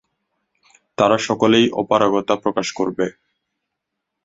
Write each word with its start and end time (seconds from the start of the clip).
তারা 0.97 1.17
সকলেই 1.27 1.65
অপারগতা 1.73 2.35
প্রকাশ 2.35 2.67
করবে। 2.71 3.05